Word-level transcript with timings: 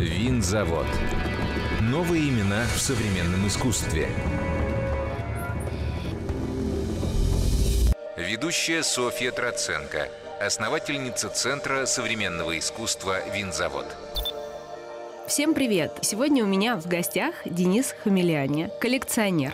Винзавод. 0.00 0.86
Новые 1.82 2.30
имена 2.30 2.64
в 2.74 2.80
современном 2.80 3.46
искусстве. 3.46 4.08
Ведущая 8.16 8.82
Софья 8.82 9.30
Троценко, 9.30 10.08
основательница 10.40 11.28
Центра 11.28 11.84
современного 11.84 12.58
искусства 12.58 13.18
«Винзавод». 13.28 13.84
Всем 15.26 15.52
привет! 15.52 15.98
Сегодня 16.00 16.44
у 16.44 16.46
меня 16.46 16.76
в 16.76 16.86
гостях 16.88 17.34
Денис 17.44 17.94
Хамеляне, 18.02 18.70
коллекционер. 18.80 19.52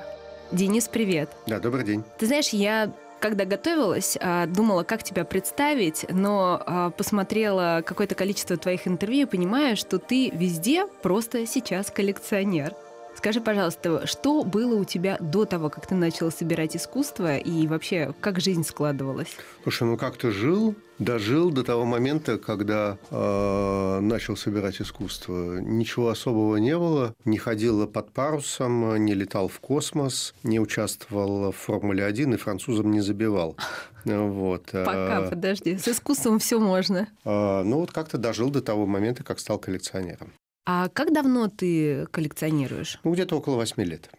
Денис, 0.53 0.87
привет! 0.87 1.29
Да, 1.49 1.59
добрый 1.59 1.85
день. 1.85 2.05
Ты 2.19 2.27
знаешь, 2.27 2.51
я 2.51 2.93
когда 3.21 3.45
готовилась, 3.45 4.17
а, 4.21 4.47
думала, 4.47 4.83
как 4.83 5.03
тебя 5.03 5.25
представить, 5.25 6.07
но 6.09 6.63
а, 6.65 6.91
посмотрела 6.91 7.83
какое-то 7.85 8.15
количество 8.15 8.57
твоих 8.57 8.87
интервью 8.87 9.27
и 9.27 9.31
понимаю, 9.31 9.77
что 9.77 9.99
ты 9.99 10.31
везде 10.31 10.87
просто 11.03 11.47
сейчас 11.47 11.91
коллекционер. 11.91 12.75
Скажи, 13.17 13.41
пожалуйста, 13.41 14.07
что 14.07 14.45
было 14.45 14.79
у 14.79 14.85
тебя 14.85 15.17
до 15.21 15.47
того, 15.47 15.71
как 15.71 15.87
ты 15.87 15.95
начал 15.95 16.31
собирать 16.31 16.77
искусство, 16.77 17.39
и 17.39 17.67
вообще, 17.67 18.15
как 18.21 18.41
жизнь 18.41 18.63
складывалась? 18.63 19.37
Слушай, 19.63 19.85
ну 19.85 19.97
как 19.97 20.17
ты 20.17 20.31
жил, 20.31 20.75
дожил 20.99 21.51
до 21.51 21.65
того 21.65 21.87
момента, 21.87 22.39
когда 22.39 22.99
э, 23.11 24.01
начал 24.01 24.37
собирать 24.37 24.81
искусство. 24.83 25.59
Ничего 25.61 26.11
особого 26.11 26.57
не 26.57 26.77
было. 26.77 27.15
Не 27.25 27.39
ходил 27.39 27.87
под 27.87 28.13
парусом, 28.13 29.03
не 29.05 29.15
летал 29.15 29.49
в 29.49 29.61
космос, 29.61 30.35
не 30.43 30.61
участвовал 30.61 31.53
в 31.53 31.57
Формуле-1 31.57 32.35
и 32.35 32.37
французам 32.37 32.91
не 32.91 33.01
забивал. 33.01 33.57
Вот. 34.05 34.67
Пока, 34.71 35.23
подожди, 35.29 35.79
с 35.79 35.89
искусством 35.89 36.39
все 36.39 36.61
можно. 36.61 37.09
А, 37.25 37.65
ну 37.65 37.81
вот 37.81 37.93
как-то 37.93 38.19
дожил 38.19 38.51
до 38.51 38.61
того 38.61 38.87
момента, 38.87 39.25
как 39.25 39.41
стал 39.41 39.59
коллекционером. 39.59 40.33
А 40.67 40.89
как 40.89 41.13
давно 41.13 41.49
ты 41.49 42.07
коллекционируешь? 42.07 42.99
Ну, 43.05 43.15
где-то 43.15 43.37
около 43.37 43.57
восьми 43.57 43.85
лет. 43.85 44.11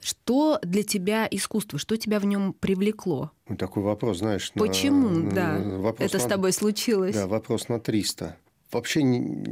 Что 0.00 0.58
для 0.62 0.82
тебя 0.82 1.26
искусство? 1.30 1.78
Что 1.78 1.96
тебя 1.96 2.20
в 2.20 2.26
нем 2.26 2.52
привлекло? 2.52 3.32
Ну, 3.48 3.56
такой 3.56 3.82
вопрос, 3.82 4.18
знаешь. 4.18 4.52
Почему, 4.54 5.08
на, 5.08 5.30
да, 5.30 5.58
вопрос 5.58 6.08
это 6.08 6.18
на, 6.18 6.24
с 6.24 6.26
тобой 6.28 6.52
случилось? 6.52 7.14
Да, 7.14 7.26
вопрос 7.26 7.68
на 7.68 7.80
300. 7.80 8.36
Вообще 8.70 9.00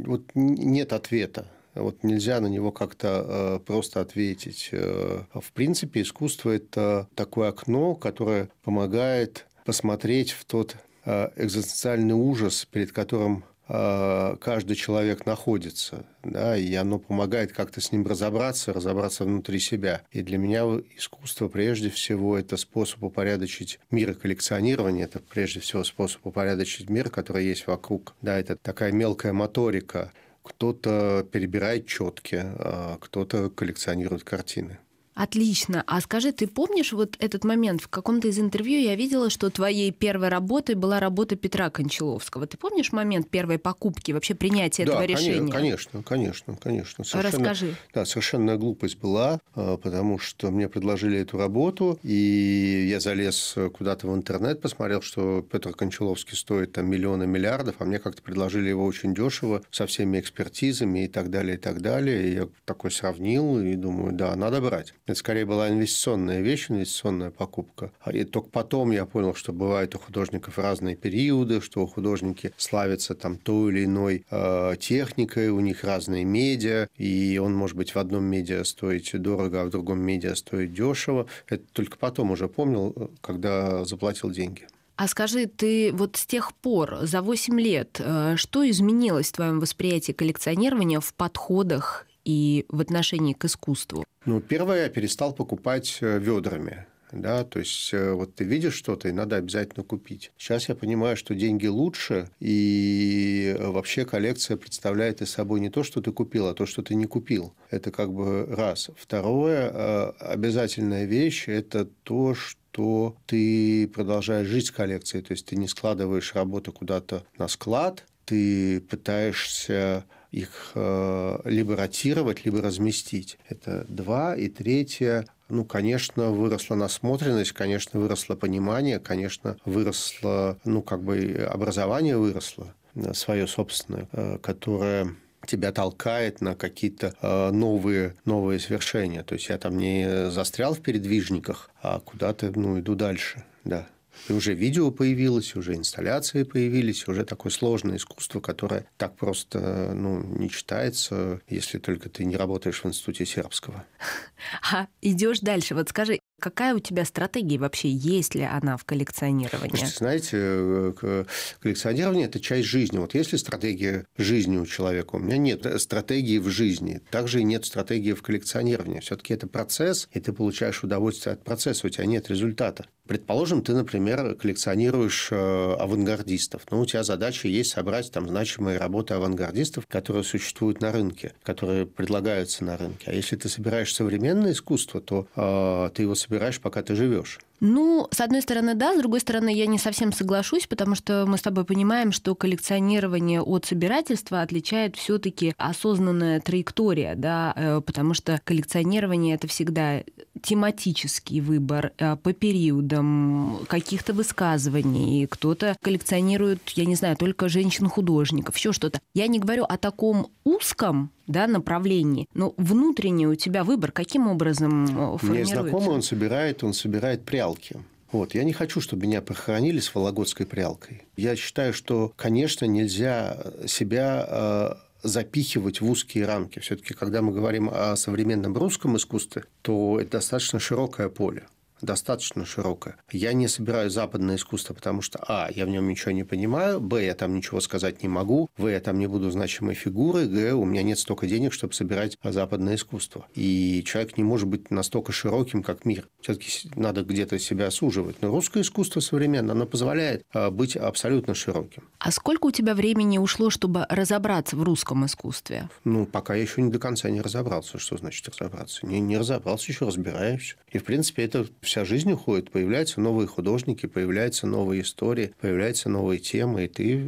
вот 0.05 0.23
нет 0.35 0.93
ответа. 0.93 1.47
Вот 1.73 2.03
нельзя 2.03 2.39
на 2.39 2.47
него 2.47 2.71
как-то 2.71 3.57
э, 3.57 3.59
просто 3.65 3.99
ответить. 3.99 4.69
Э, 4.71 5.23
в 5.33 5.51
принципе, 5.53 6.01
искусство– 6.01 6.49
это 6.51 7.07
такое 7.15 7.49
окно, 7.49 7.95
которое 7.95 8.49
помогает 8.63 9.47
посмотреть 9.65 10.31
в 10.31 10.45
тот 10.45 10.75
э, 11.05 11.29
экзистенциальный 11.35 12.15
ужас, 12.15 12.65
перед 12.71 12.91
которым 12.91 13.43
каждый 13.67 14.75
человек 14.75 15.25
находится, 15.25 16.05
да, 16.23 16.57
и 16.57 16.73
оно 16.75 16.99
помогает 16.99 17.51
как-то 17.51 17.81
с 17.81 17.91
ним 17.91 18.05
разобраться, 18.07 18.73
разобраться 18.73 19.25
внутри 19.25 19.59
себя. 19.59 20.01
И 20.11 20.21
для 20.21 20.37
меня 20.37 20.63
искусство 20.95 21.47
прежде 21.47 21.89
всего 21.89 22.37
это 22.37 22.57
способ 22.57 23.03
упорядочить 23.03 23.79
мир 23.91 24.11
и 24.11 24.13
коллекционирование, 24.13 25.05
это 25.05 25.19
прежде 25.19 25.59
всего 25.59 25.83
способ 25.83 26.25
упорядочить 26.25 26.89
мир, 26.89 27.09
который 27.09 27.45
есть 27.45 27.67
вокруг. 27.67 28.15
Да, 28.21 28.39
это 28.39 28.55
такая 28.55 28.91
мелкая 28.91 29.33
моторика. 29.33 30.11
Кто-то 30.43 31.27
перебирает 31.29 31.87
четки, 31.87 32.41
а 32.41 32.97
кто-то 33.01 33.49
коллекционирует 33.49 34.23
картины. 34.23 34.79
Отлично. 35.17 35.83
А 35.87 35.99
скажи, 35.99 36.31
ты 36.31 36.45
помнишь 36.45 36.93
вот 36.93 37.15
этот 37.17 37.43
момент? 37.43 37.81
В 37.81 37.87
каком-то 37.87 38.27
из 38.27 38.37
интервью 38.37 38.79
я 38.79 38.95
видела, 38.95 39.31
что 39.31 39.49
твоей 39.49 39.91
первой 39.91 40.27
работой 40.29 40.75
была 40.75 40.99
работа 40.99 41.35
Петра 41.35 41.71
Кончаловского. 41.71 42.45
Ты 42.45 42.55
помнишь 42.57 42.91
момент 42.91 43.27
первой 43.27 43.57
покупки, 43.57 44.11
вообще 44.11 44.35
принятия 44.35 44.85
да, 44.85 44.93
этого 44.93 45.05
решения? 45.05 45.51
конечно, 45.51 46.03
конечно, 46.03 46.55
конечно. 46.61 47.03
Совершенно, 47.03 47.49
Расскажи. 47.49 47.75
Да, 47.95 48.05
совершенная 48.05 48.57
глупость 48.57 48.99
была, 48.99 49.39
а, 49.55 49.77
потому 49.77 50.19
что 50.19 50.51
мне 50.51 50.69
предложили 50.69 51.17
эту 51.17 51.39
работу, 51.39 51.97
и 52.03 52.87
я 52.87 52.99
залез 52.99 53.55
куда-то 53.75 54.07
в 54.07 54.15
интернет, 54.15 54.61
посмотрел, 54.61 55.01
что 55.01 55.41
Петр 55.41 55.73
Кончаловский 55.73 56.37
стоит 56.37 56.73
там 56.73 56.91
миллионы 56.91 57.25
миллиардов, 57.25 57.77
а 57.79 57.85
мне 57.85 57.97
как-то 57.97 58.21
предложили 58.21 58.69
его 58.69 58.85
очень 58.85 59.15
дешево, 59.15 59.63
со 59.71 59.87
всеми 59.87 60.19
экспертизами 60.19 61.05
и 61.05 61.07
так 61.07 61.31
далее, 61.31 61.55
и 61.55 61.59
так 61.59 61.81
далее. 61.81 62.29
И 62.29 62.35
я 62.35 62.47
такой 62.65 62.91
сравнил 62.91 63.59
и 63.59 63.73
думаю, 63.73 64.13
да, 64.13 64.35
надо 64.35 64.61
брать. 64.61 64.93
Это 65.07 65.15
скорее 65.15 65.45
была 65.45 65.69
инвестиционная 65.69 66.41
вещь, 66.41 66.69
инвестиционная 66.69 67.31
покупка. 67.31 67.93
А 68.01 68.11
и 68.11 68.25
только 68.25 68.49
потом 68.49 68.91
я 68.91 69.05
понял, 69.05 69.33
что 69.33 69.53
бывают 69.53 69.95
у 69.95 69.99
художников 69.99 70.59
разные 70.59 70.97
периоды, 70.97 71.61
что 71.61 71.87
художники 71.87 72.53
славятся 72.57 73.15
там 73.15 73.37
той 73.37 73.71
или 73.71 73.85
иной 73.85 74.25
э, 74.29 74.75
техникой, 74.77 75.47
у 75.47 75.61
них 75.61 75.85
разные 75.85 76.25
медиа, 76.25 76.89
и 76.97 77.39
он 77.41 77.55
может 77.55 77.77
быть 77.77 77.95
в 77.95 77.99
одном 77.99 78.25
медиа 78.25 78.65
стоить 78.65 79.09
дорого, 79.13 79.61
а 79.61 79.65
в 79.65 79.69
другом 79.69 80.01
медиа 80.01 80.35
стоить 80.35 80.73
дешево. 80.73 81.27
Это 81.47 81.63
только 81.71 81.97
потом 81.97 82.31
уже 82.31 82.49
помнил, 82.49 83.09
когда 83.21 83.85
заплатил 83.85 84.29
деньги. 84.29 84.67
А 84.97 85.07
скажи, 85.07 85.45
ты 85.45 85.93
вот 85.93 86.17
с 86.17 86.25
тех 86.25 86.53
пор, 86.55 86.97
за 87.03 87.21
8 87.21 87.61
лет, 87.61 88.01
э, 88.03 88.35
что 88.35 88.69
изменилось 88.69 89.29
в 89.29 89.33
твоем 89.33 89.59
восприятии 89.61 90.11
коллекционирования 90.11 90.99
в 90.99 91.13
подходах 91.13 92.06
и 92.27 92.65
в 92.67 92.81
отношении 92.81 93.33
к 93.33 93.45
искусству? 93.45 94.03
Ну, 94.25 94.41
первое, 94.41 94.83
я 94.83 94.89
перестал 94.89 95.33
покупать 95.33 95.97
э, 96.01 96.19
ведрами. 96.19 96.85
Да, 97.13 97.45
то 97.45 97.59
есть 97.59 97.93
э, 97.93 98.11
вот 98.11 98.35
ты 98.35 98.43
видишь 98.43 98.73
что-то, 98.73 99.07
и 99.07 99.13
надо 99.13 99.37
обязательно 99.37 99.85
купить. 99.85 100.33
Сейчас 100.37 100.67
я 100.67 100.75
понимаю, 100.75 101.15
что 101.15 101.35
деньги 101.35 101.67
лучше, 101.67 102.29
и 102.41 103.55
э, 103.57 103.67
вообще 103.67 104.03
коллекция 104.03 104.57
представляет 104.57 105.21
из 105.21 105.29
собой 105.29 105.61
не 105.61 105.69
то, 105.69 105.83
что 105.83 106.01
ты 106.01 106.11
купил, 106.11 106.47
а 106.47 106.53
то, 106.53 106.65
что 106.65 106.81
ты 106.81 106.95
не 106.95 107.05
купил. 107.05 107.53
Это 107.69 107.91
как 107.91 108.11
бы 108.11 108.45
раз. 108.45 108.89
Второе, 108.97 110.11
обязательная 110.19 111.05
вещь– 111.05 111.45
это 111.47 111.85
то, 112.03 112.35
что 112.35 112.57
что 112.77 113.17
ты 113.25 113.87
продолжаешь 113.87 114.45
жить 114.45 114.67
с 114.67 114.71
коллекцией, 114.71 115.23
то 115.23 115.31
есть 115.31 115.47
ты 115.47 115.55
не 115.55 115.67
складываешь 115.67 116.35
работу 116.35 116.71
куда-то 116.71 117.23
на 117.39 117.47
склад, 117.47 118.05
ты 118.23 118.81
пытаешься 118.81 120.05
их 120.31 120.71
э, 120.75 121.39
либо 121.45 121.75
ротировать, 121.75 122.45
либо 122.45 122.61
разместить. 122.61 123.37
Это 123.47 123.85
два. 123.87 124.35
И 124.35 124.49
третье, 124.49 125.25
ну, 125.49 125.65
конечно, 125.65 126.31
выросла 126.31 126.75
насмотренность, 126.75 127.53
конечно, 127.53 127.99
выросло 127.99 128.35
понимание, 128.35 128.99
конечно, 128.99 129.57
выросло, 129.65 130.57
ну, 130.65 130.81
как 130.81 131.01
бы 131.03 131.47
образование 131.49 132.17
выросло 132.17 132.73
э, 132.95 133.13
свое 133.13 133.47
собственное, 133.47 134.07
э, 134.11 134.37
которое 134.41 135.15
тебя 135.45 135.71
толкает 135.71 136.41
на 136.41 136.55
какие-то 136.55 137.13
новые, 137.53 138.15
новые 138.25 138.59
свершения. 138.59 139.23
То 139.23 139.35
есть 139.35 139.47
я 139.47 139.57
там 139.57 139.77
не 139.77 140.29
застрял 140.29 140.73
в 140.73 140.81
передвижниках, 140.81 141.69
а 141.81 142.01
куда-то 142.01 142.51
ну, 142.53 142.79
иду 142.79 142.95
дальше. 142.95 143.45
Да. 143.63 143.87
И 144.29 144.33
уже 144.33 144.53
видео 144.53 144.91
появилось, 144.91 145.55
уже 145.55 145.75
инсталляции 145.75 146.43
появились, 146.43 147.07
уже 147.07 147.23
такое 147.25 147.51
сложное 147.51 147.97
искусство, 147.97 148.39
которое 148.39 148.85
так 148.97 149.15
просто 149.15 149.91
ну, 149.93 150.21
не 150.21 150.49
читается, 150.49 151.41
если 151.47 151.77
только 151.77 152.09
ты 152.09 152.25
не 152.25 152.35
работаешь 152.35 152.83
в 152.83 152.87
институте 152.87 153.25
сербского. 153.25 153.85
А 154.71 154.87
идешь 155.01 155.39
дальше. 155.39 155.75
Вот 155.75 155.89
скажи, 155.89 156.19
Какая 156.39 156.75
у 156.75 156.79
тебя 156.79 157.03
стратегия 157.03 157.57
вообще? 157.57 157.89
Есть 157.89 158.35
ли 158.35 158.43
она 158.43 158.77
в 158.77 158.85
коллекционировании? 158.85 159.75
Слушайте, 159.75 159.97
знаете, 159.97 160.37
э, 160.37 161.25
коллекционирование– 161.59 162.25
это 162.27 162.39
часть 162.39 162.67
жизни. 162.67 162.99
Вот 162.99 163.15
есть 163.15 163.31
ли 163.31 163.39
стратегия 163.39 164.05
жизни 164.17 164.57
у 164.57 164.65
человека? 164.67 165.15
У 165.15 165.19
меня 165.19 165.37
нет 165.37 165.65
стратегии 165.81 166.37
в 166.37 166.47
жизни. 166.49 167.01
Также 167.09 167.41
нет 167.41 167.65
стратегии 167.65 168.13
в 168.13 168.21
коллекционировании. 168.21 168.99
все 168.99 169.15
таки 169.15 169.33
это 169.33 169.47
процесс, 169.47 170.07
и 170.11 170.19
ты 170.19 170.31
получаешь 170.31 170.83
удовольствие 170.83 171.33
от 171.33 171.43
процесса, 171.43 171.87
у 171.87 171.89
тебя 171.89 172.05
нет 172.05 172.29
результата. 172.29 172.85
Предположим, 173.07 173.63
ты, 173.63 173.73
например, 173.73 174.35
коллекционируешь 174.35 175.29
э, 175.31 175.75
авангардистов. 175.79 176.63
Ну, 176.69 176.81
у 176.81 176.85
тебя 176.85 177.03
задача 177.03 177.47
есть 177.47 177.71
собрать 177.71 178.11
там 178.11 178.27
значимые 178.27 178.77
работы 178.77 179.13
авангардистов, 179.13 179.87
которые 179.87 180.23
существуют 180.23 180.81
на 180.81 180.91
рынке, 180.91 181.33
которые 181.41 181.85
предлагаются 181.85 182.65
на 182.65 182.77
рынке. 182.77 183.05
А 183.09 183.13
если 183.13 183.37
ты 183.37 183.47
собираешь 183.47 183.93
современное 183.95 184.51
искусство, 184.51 184.99
то 184.99 185.27
э, 185.35 185.89
ты 185.95 186.01
его 186.01 186.15
пока 186.61 186.81
ты 186.81 186.95
живешь. 186.95 187.39
Ну, 187.59 188.07
с 188.11 188.21
одной 188.21 188.41
стороны, 188.43 188.75
да, 188.75 188.93
с 188.93 188.99
другой 188.99 189.19
стороны, 189.19 189.51
я 189.51 189.65
не 189.65 189.79
совсем 189.79 190.11
соглашусь, 190.11 190.67
потому 190.67 190.93
что 190.93 191.25
мы 191.27 191.37
с 191.37 191.41
тобой 191.41 191.65
понимаем, 191.65 192.11
что 192.11 192.35
коллекционирование 192.35 193.41
от 193.41 193.65
собирательства 193.65 194.41
отличает 194.41 194.95
все-таки 194.95 195.55
осознанная 195.57 196.39
траектория, 196.39 197.15
да, 197.15 197.53
э, 197.55 197.81
потому 197.81 198.13
что 198.13 198.39
коллекционирование 198.43 199.35
это 199.35 199.47
всегда 199.47 200.03
тематический 200.41 201.41
выбор 201.41 201.91
э, 201.97 202.15
по 202.15 202.33
периодам 202.33 203.59
каких-то 203.67 204.13
высказываний. 204.13 205.27
Кто-то 205.27 205.75
коллекционирует, 205.81 206.69
я 206.69 206.85
не 206.85 206.95
знаю, 206.95 207.17
только 207.17 207.49
женщин-художников, 207.49 208.55
еще 208.57 208.73
что-то. 208.73 208.99
Я 209.13 209.27
не 209.27 209.39
говорю 209.39 209.63
о 209.63 209.77
таком 209.77 210.27
узком 210.43 211.11
да, 211.27 211.47
направлении, 211.47 212.27
но 212.33 212.53
внутренний 212.57 213.27
у 213.27 213.35
тебя 213.35 213.63
выбор 213.63 213.91
каким 213.91 214.27
образом 214.27 214.87
формируется? 214.87 215.25
У 215.25 215.33
меня 215.33 215.45
знакомый, 215.45 215.95
он 215.95 216.01
собирает, 216.01 216.63
он 216.63 216.73
собирает 216.73 217.25
прялки. 217.25 217.77
Вот. 218.11 218.33
Я 218.35 218.43
не 218.43 218.53
хочу, 218.53 218.79
чтобы 218.79 219.05
меня 219.05 219.21
похоронили 219.21 219.79
с 219.79 219.93
вологодской 219.93 220.45
прялкой. 220.45 221.03
Я 221.17 221.35
считаю, 221.35 221.73
что, 221.73 222.13
конечно, 222.15 222.65
нельзя 222.65 223.37
себя 223.67 224.77
запихивать 225.03 225.81
в 225.81 225.89
узкие 225.89 226.25
рамки. 226.25 226.59
Все-таки, 226.59 226.93
когда 226.93 227.21
мы 227.21 227.31
говорим 227.31 227.69
о 227.71 227.95
современном 227.95 228.55
русском 228.57 228.97
искусстве, 228.97 229.45
то 229.61 229.99
это 229.99 230.11
достаточно 230.11 230.59
широкое 230.59 231.09
поле 231.09 231.47
достаточно 231.81 232.45
широкая. 232.45 232.97
Я 233.11 233.33
не 233.33 233.47
собираю 233.47 233.89
западное 233.89 234.35
искусство, 234.35 234.73
потому 234.73 235.01
что, 235.01 235.23
а, 235.27 235.49
я 235.53 235.65
в 235.65 235.69
нем 235.69 235.87
ничего 235.87 236.11
не 236.11 236.23
понимаю, 236.23 236.79
б, 236.79 237.03
я 237.03 237.15
там 237.15 237.35
ничего 237.35 237.61
сказать 237.61 238.03
не 238.03 238.09
могу, 238.09 238.49
в, 238.57 238.67
я 238.67 238.79
там 238.79 238.99
не 238.99 239.07
буду 239.07 239.29
значимой 239.31 239.75
фигурой, 239.75 240.27
г, 240.27 240.53
у 240.53 240.65
меня 240.65 240.83
нет 240.83 240.99
столько 240.99 241.27
денег, 241.27 241.53
чтобы 241.53 241.73
собирать 241.73 242.17
западное 242.23 242.75
искусство. 242.75 243.27
И 243.35 243.83
человек 243.85 244.17
не 244.17 244.23
может 244.23 244.47
быть 244.47 244.71
настолько 244.71 245.11
широким, 245.11 245.63
как 245.63 245.85
мир. 245.85 246.07
Все-таки 246.21 246.69
надо 246.75 247.03
где-то 247.03 247.39
себя 247.39 247.71
суживать. 247.71 248.21
Но 248.21 248.29
русское 248.29 248.61
искусство 248.61 248.99
современное, 248.99 249.53
оно 249.53 249.65
позволяет 249.65 250.25
а, 250.33 250.51
быть 250.51 250.75
абсолютно 250.75 251.33
широким. 251.33 251.83
А 251.99 252.11
сколько 252.11 252.47
у 252.47 252.51
тебя 252.51 252.73
времени 252.73 253.17
ушло, 253.17 253.49
чтобы 253.49 253.85
разобраться 253.89 254.55
в 254.55 254.63
русском 254.63 255.05
искусстве? 255.05 255.69
Ну, 255.83 256.05
пока 256.05 256.35
я 256.35 256.41
еще 256.41 256.61
не 256.61 256.71
до 256.71 256.79
конца 256.79 257.09
не 257.09 257.21
разобрался. 257.21 257.79
Что 257.79 257.97
значит 257.97 258.27
разобраться? 258.29 258.85
Не, 258.85 258.99
не 258.99 259.17
разобрался, 259.17 259.71
еще 259.71 259.85
разбираюсь. 259.85 260.57
И, 260.71 260.77
в 260.77 260.83
принципе, 260.83 261.23
это 261.23 261.45
вся 261.67 261.85
жизнь 261.85 262.11
уходит, 262.11 262.51
появляются 262.51 262.99
новые 263.01 263.27
художники, 263.27 263.85
появляются 263.85 264.47
новые 264.47 264.81
истории, 264.81 265.33
появляются 265.39 265.89
новые 265.89 266.19
темы, 266.19 266.65
и 266.65 266.67
ты 266.67 267.03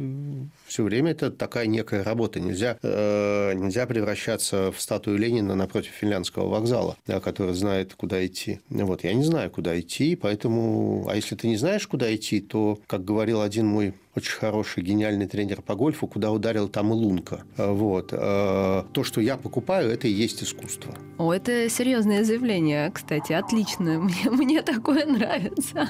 все 0.66 0.84
время 0.84 1.12
это 1.12 1.30
такая 1.30 1.66
некая 1.66 2.04
работа. 2.04 2.40
Нельзя, 2.40 2.78
э, 2.82 3.54
нельзя 3.54 3.86
превращаться 3.86 4.70
в 4.70 4.80
статую 4.80 5.18
Ленина 5.18 5.54
напротив 5.54 5.92
финляндского 5.92 6.48
вокзала, 6.48 6.96
да, 7.06 7.20
который 7.20 7.54
знает, 7.54 7.94
куда 7.94 8.24
идти. 8.24 8.60
Вот, 8.68 9.02
я 9.04 9.14
не 9.14 9.24
знаю, 9.24 9.50
куда 9.50 9.78
идти, 9.78 10.14
поэтому... 10.14 11.06
А 11.08 11.16
если 11.16 11.34
ты 11.34 11.48
не 11.48 11.56
знаешь, 11.56 11.86
куда 11.86 12.14
идти, 12.14 12.40
то, 12.40 12.78
как 12.86 13.04
говорил 13.04 13.40
один 13.40 13.66
мой 13.66 13.94
очень 14.16 14.32
хороший, 14.32 14.82
гениальный 14.82 15.26
тренер 15.26 15.62
по 15.62 15.74
гольфу, 15.74 16.06
куда 16.06 16.30
ударил 16.32 16.68
там 16.68 16.90
и 16.92 16.94
лунка. 16.94 17.42
А, 17.56 17.72
вот. 17.72 18.10
А, 18.12 18.86
то, 18.92 19.04
что 19.04 19.20
я 19.20 19.36
покупаю, 19.36 19.90
это 19.90 20.08
и 20.08 20.10
есть 20.10 20.42
искусство. 20.42 20.94
О, 21.18 21.32
это 21.32 21.68
серьезное 21.68 22.24
заявление, 22.24 22.90
кстати, 22.90 23.32
отлично. 23.32 24.00
Мне, 24.10 24.30
мне 24.30 24.62
такое 24.62 25.06
нравится. 25.06 25.88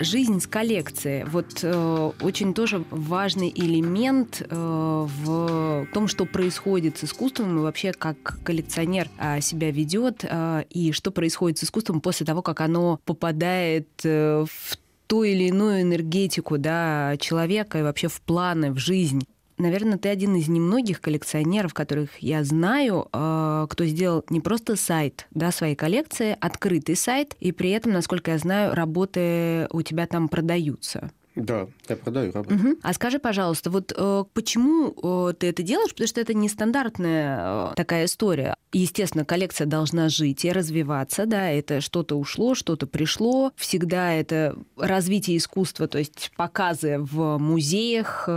Жизнь 0.00 0.40
с 0.40 0.46
коллекцией. 0.46 1.24
Вот 1.24 1.60
э, 1.62 2.10
очень 2.20 2.52
тоже 2.52 2.84
важный 2.90 3.52
элемент 3.54 4.42
э, 4.42 4.46
в 4.50 5.86
том, 5.92 6.08
что 6.08 6.26
происходит 6.26 6.98
с 6.98 7.04
искусством 7.04 7.58
и 7.58 7.62
вообще 7.62 7.92
как 7.92 8.38
коллекционер 8.42 9.08
э, 9.18 9.40
себя 9.40 9.70
ведет 9.70 10.24
э, 10.24 10.64
и 10.70 10.92
что 10.92 11.10
происходит 11.10 11.58
с 11.58 11.64
искусством 11.64 12.00
после 12.00 12.26
того, 12.26 12.42
как 12.42 12.60
оно 12.60 12.98
попадает 13.04 13.88
э, 14.04 14.44
в 14.48 14.78
ту 15.06 15.22
или 15.22 15.44
иную 15.44 15.82
энергетику 15.82 16.58
да, 16.58 17.16
человека 17.18 17.78
и 17.78 17.82
вообще 17.82 18.08
в 18.08 18.20
планы, 18.20 18.72
в 18.72 18.78
жизнь 18.78 19.26
наверное, 19.58 19.98
ты 19.98 20.08
один 20.08 20.36
из 20.36 20.48
немногих 20.48 21.00
коллекционеров, 21.00 21.74
которых 21.74 22.18
я 22.18 22.44
знаю, 22.44 23.08
э, 23.12 23.66
кто 23.68 23.84
сделал 23.84 24.24
не 24.30 24.40
просто 24.40 24.76
сайт 24.76 25.26
да, 25.30 25.50
своей 25.50 25.74
коллекции, 25.74 26.36
открытый 26.40 26.96
сайт, 26.96 27.36
и 27.40 27.52
при 27.52 27.70
этом, 27.70 27.92
насколько 27.92 28.30
я 28.32 28.38
знаю, 28.38 28.74
работы 28.74 29.68
у 29.70 29.82
тебя 29.82 30.06
там 30.06 30.28
продаются. 30.28 31.10
Да, 31.36 31.66
я 31.88 31.96
продаю 31.96 32.30
работу. 32.32 32.54
Угу. 32.54 32.76
А 32.82 32.92
скажи, 32.92 33.18
пожалуйста, 33.18 33.70
вот 33.70 33.92
э, 33.96 34.24
почему 34.32 34.94
э, 35.30 35.34
ты 35.34 35.48
это 35.48 35.62
делаешь? 35.62 35.90
Потому 35.90 36.06
что 36.06 36.20
это 36.20 36.32
нестандартная 36.32 37.38
э, 37.40 37.74
такая 37.74 38.04
история. 38.04 38.54
Естественно, 38.72 39.24
коллекция 39.24 39.66
должна 39.66 40.08
жить 40.08 40.44
и 40.44 40.52
развиваться, 40.52 41.26
да, 41.26 41.50
это 41.50 41.80
что-то 41.80 42.16
ушло, 42.16 42.54
что-то 42.54 42.86
пришло. 42.86 43.52
Всегда 43.56 44.12
это 44.12 44.56
развитие 44.76 45.36
искусства, 45.38 45.88
то 45.88 45.98
есть 45.98 46.30
показы 46.36 46.98
в 46.98 47.38
музеях, 47.38 48.24
э, 48.28 48.32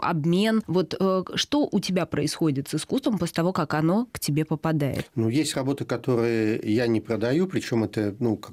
обмен. 0.00 0.62
Вот 0.66 0.94
э, 0.98 1.24
что 1.34 1.68
у 1.70 1.80
тебя 1.80 2.06
происходит 2.06 2.68
с 2.68 2.74
искусством 2.76 3.18
после 3.18 3.34
того, 3.34 3.52
как 3.52 3.74
оно 3.74 4.08
к 4.12 4.18
тебе 4.18 4.46
попадает? 4.46 5.10
Ну, 5.14 5.28
есть 5.28 5.54
работы, 5.56 5.84
которые 5.84 6.58
я 6.62 6.86
не 6.86 7.02
продаю, 7.02 7.46
причем 7.46 7.84
это, 7.84 8.16
ну, 8.18 8.36
как, 8.36 8.52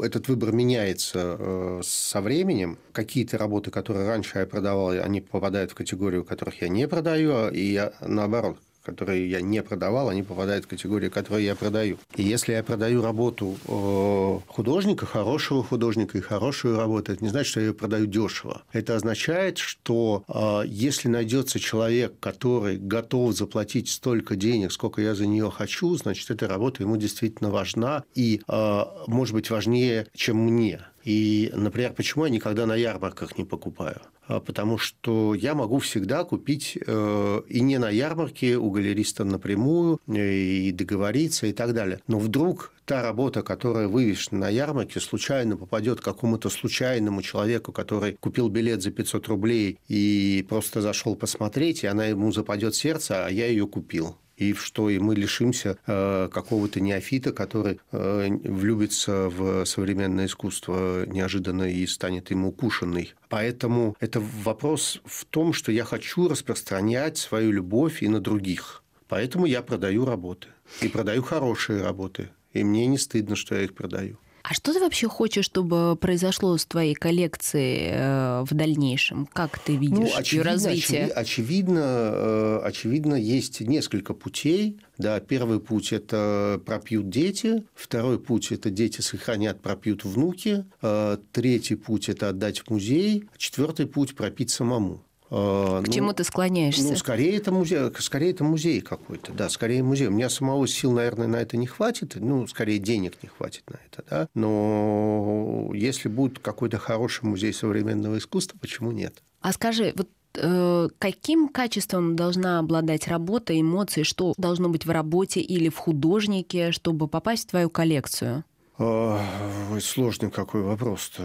этот 0.00 0.26
выбор 0.26 0.52
меняется 0.52 1.36
э, 1.38 1.80
со 1.84 2.20
временем 2.20 2.79
какие-то 2.92 3.38
работы, 3.38 3.70
которые 3.70 4.08
раньше 4.08 4.38
я 4.38 4.46
продавал, 4.46 4.90
они 4.90 5.20
попадают 5.20 5.72
в 5.72 5.74
категорию, 5.74 6.24
которых 6.24 6.62
я 6.62 6.68
не 6.68 6.88
продаю, 6.88 7.48
и 7.48 7.60
я, 7.60 7.92
наоборот, 8.00 8.58
которые 8.82 9.28
я 9.30 9.40
не 9.40 9.62
продавал, 9.62 10.08
они 10.08 10.22
попадают 10.22 10.64
в 10.64 10.68
категорию, 10.68 11.10
которую 11.10 11.44
я 11.44 11.54
продаю. 11.54 11.98
И 12.16 12.22
если 12.22 12.52
я 12.52 12.62
продаю 12.62 13.02
работу 13.02 13.56
э, 13.66 14.52
художника, 14.52 15.06
хорошего 15.06 15.62
художника 15.62 16.18
и 16.18 16.20
хорошую 16.20 16.76
работу, 16.76 17.12
это 17.12 17.22
не 17.22 17.30
значит, 17.30 17.50
что 17.50 17.60
я 17.60 17.66
ее 17.66 17.74
продаю 17.74 18.06
дешево. 18.06 18.62
Это 18.72 18.96
означает, 18.96 19.58
что 19.58 20.24
э, 20.28 20.62
если 20.66 21.08
найдется 21.08 21.58
человек, 21.60 22.14
который 22.20 22.78
готов 22.78 23.36
заплатить 23.36 23.88
столько 23.88 24.36
денег, 24.36 24.72
сколько 24.72 25.02
я 25.02 25.14
за 25.14 25.26
нее 25.26 25.50
хочу, 25.50 25.94
значит, 25.96 26.30
эта 26.30 26.48
работа 26.48 26.82
ему 26.82 26.96
действительно 26.96 27.50
важна 27.50 28.04
и, 28.14 28.40
э, 28.48 28.84
может 29.06 29.34
быть, 29.34 29.50
важнее, 29.50 30.06
чем 30.14 30.38
мне. 30.38 30.80
И, 31.04 31.50
например, 31.54 31.92
почему 31.94 32.24
я 32.24 32.30
никогда 32.30 32.66
на 32.66 32.76
ярмарках 32.76 33.38
не 33.38 33.44
покупаю? 33.44 34.00
А, 34.30 34.38
потому 34.38 34.78
что 34.78 35.34
я 35.34 35.54
могу 35.54 35.78
всегда 35.78 36.24
купить 36.24 36.78
э, 36.86 37.42
и 37.48 37.60
не 37.60 37.78
на 37.78 37.90
ярмарке 37.90 38.56
у 38.56 38.70
галериста 38.70 39.24
напрямую, 39.24 40.00
э, 40.06 40.32
и 40.32 40.72
договориться 40.72 41.46
и 41.48 41.52
так 41.52 41.74
далее. 41.74 42.00
Но 42.06 42.18
вдруг 42.18 42.72
та 42.84 43.02
работа, 43.02 43.42
которая 43.42 43.88
вывешена 43.88 44.40
на 44.40 44.48
ярмарке, 44.48 45.00
случайно 45.00 45.56
попадет 45.56 46.00
какому-то 46.00 46.48
случайному 46.48 47.22
человеку, 47.22 47.72
который 47.72 48.16
купил 48.20 48.48
билет 48.48 48.82
за 48.82 48.92
500 48.92 49.26
рублей 49.28 49.78
и 49.88 50.46
просто 50.48 50.80
зашел 50.80 51.16
посмотреть, 51.16 51.82
и 51.82 51.88
она 51.88 52.06
ему 52.06 52.30
западет 52.30 52.74
сердце, 52.76 53.26
а 53.26 53.30
я 53.30 53.46
ее 53.46 53.66
купил 53.66 54.16
и 54.40 54.54
что 54.54 54.88
и 54.88 54.98
мы 54.98 55.14
лишимся 55.14 55.76
э, 55.86 56.28
какого-то 56.32 56.80
неофита, 56.80 57.32
который 57.32 57.78
э, 57.92 58.28
влюбится 58.28 59.28
в 59.28 59.66
современное 59.66 60.26
искусство 60.26 61.04
неожиданно 61.06 61.70
и 61.70 61.86
станет 61.86 62.30
ему 62.30 62.48
укушенный. 62.48 63.12
Поэтому 63.28 63.96
это 64.00 64.20
вопрос 64.20 65.00
в 65.04 65.26
том, 65.26 65.52
что 65.52 65.70
я 65.70 65.84
хочу 65.84 66.26
распространять 66.26 67.18
свою 67.18 67.52
любовь 67.52 68.02
и 68.02 68.08
на 68.08 68.20
других. 68.20 68.82
Поэтому 69.08 69.44
я 69.44 69.60
продаю 69.60 70.06
работы. 70.06 70.48
И 70.80 70.88
продаю 70.88 71.22
хорошие 71.22 71.82
работы. 71.82 72.30
И 72.54 72.64
мне 72.64 72.86
не 72.86 72.96
стыдно, 72.96 73.36
что 73.36 73.54
я 73.54 73.62
их 73.62 73.74
продаю. 73.74 74.18
А 74.42 74.54
что 74.54 74.72
ты 74.72 74.80
вообще 74.80 75.08
хочешь, 75.08 75.44
чтобы 75.44 75.96
произошло 75.96 76.56
с 76.56 76.64
твоей 76.64 76.94
коллекцией 76.94 77.90
э, 77.92 78.44
в 78.48 78.54
дальнейшем? 78.54 79.26
Как 79.26 79.58
ты 79.58 79.76
видишь 79.76 79.98
ну, 79.98 80.10
очевидно, 80.16 80.48
ее 80.48 80.54
развитие? 80.54 81.06
Очевидно, 81.08 81.80
э, 81.82 82.60
очевидно, 82.64 83.14
есть 83.14 83.60
несколько 83.60 84.14
путей. 84.14 84.78
Да, 84.98 85.20
первый 85.20 85.60
путь– 85.60 85.92
это 85.94 86.60
пропьют 86.64 87.08
дети, 87.08 87.64
второй 87.74 88.18
путь– 88.18 88.50
это 88.52 88.70
дети 88.70 89.00
сохранят, 89.00 89.60
пропьют 89.62 90.04
внуки, 90.04 90.66
э, 90.82 91.16
третий 91.32 91.76
путь– 91.76 92.08
это 92.10 92.28
отдать 92.28 92.60
в 92.60 92.70
музей, 92.70 93.24
четвертый 93.38 93.86
путь– 93.86 94.14
пропить 94.16 94.50
самому. 94.50 95.02
К 95.30 95.82
ну, 95.86 95.92
чему 95.92 96.12
ты 96.12 96.24
склоняешься? 96.24 96.82
Ну, 96.82 96.96
скорее 96.96 97.36
это 97.36 97.52
музей, 97.52 97.78
скорее 98.00 98.32
это 98.32 98.42
музей 98.42 98.80
какой-то, 98.80 99.32
да, 99.32 99.48
скорее 99.48 99.80
музей. 99.84 100.08
У 100.08 100.10
меня 100.10 100.28
самого 100.28 100.66
сил, 100.66 100.90
наверное, 100.90 101.28
на 101.28 101.36
это 101.36 101.56
не 101.56 101.68
хватит, 101.68 102.16
ну, 102.16 102.48
скорее 102.48 102.80
денег 102.80 103.22
не 103.22 103.28
хватит 103.28 103.62
на 103.70 103.78
это, 103.86 104.04
да. 104.10 104.28
Но 104.34 105.70
если 105.72 106.08
будет 106.08 106.40
какой-то 106.40 106.78
хороший 106.78 107.26
музей 107.26 107.52
современного 107.52 108.18
искусства, 108.18 108.58
почему 108.60 108.90
нет? 108.90 109.22
А 109.40 109.52
скажи, 109.52 109.92
вот 109.94 110.08
э, 110.34 110.88
каким 110.98 111.48
качеством 111.48 112.16
должна 112.16 112.58
обладать 112.58 113.06
работа, 113.06 113.58
эмоции, 113.58 114.02
что 114.02 114.34
должно 114.36 114.68
быть 114.68 114.84
в 114.84 114.90
работе 114.90 115.40
или 115.40 115.68
в 115.68 115.76
художнике, 115.76 116.72
чтобы 116.72 117.06
попасть 117.06 117.46
в 117.46 117.50
твою 117.50 117.70
коллекцию? 117.70 118.42
Ой, 118.78 119.80
сложный 119.80 120.32
какой 120.32 120.62
вопрос-то. 120.62 121.22